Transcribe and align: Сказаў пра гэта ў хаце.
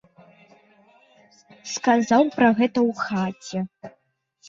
Сказаў 1.73 2.23
пра 2.39 2.47
гэта 2.63 2.79
ў 2.89 2.91
хаце. 3.07 3.59